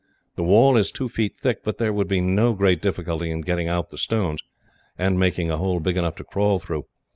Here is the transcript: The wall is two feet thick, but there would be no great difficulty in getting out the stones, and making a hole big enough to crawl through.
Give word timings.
The 0.35 0.41
wall 0.41 0.77
is 0.77 0.91
two 0.91 1.07
feet 1.09 1.37
thick, 1.37 1.63
but 1.63 1.77
there 1.77 1.93
would 1.93 2.07
be 2.07 2.21
no 2.21 2.53
great 2.55 2.81
difficulty 2.81 3.29
in 3.29 3.41
getting 3.41 3.67
out 3.67 3.91
the 3.91 3.99
stones, 3.99 4.41
and 4.97 5.19
making 5.19 5.51
a 5.51 5.57
hole 5.57 5.79
big 5.79 5.95
enough 5.95 6.15
to 6.15 6.23
crawl 6.23 6.57
through. 6.57 6.87